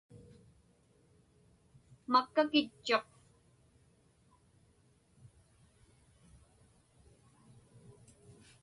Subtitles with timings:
[2.11, 3.07] Makkakitchuq.